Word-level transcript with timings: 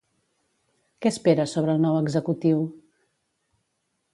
Què 1.05 1.11
espera 1.15 1.45
sobre 1.51 1.75
el 1.77 1.83
nou 1.83 1.99
executiu? 1.99 2.65